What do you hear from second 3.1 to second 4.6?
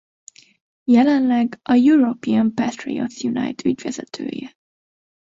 Unite ügyvezetője.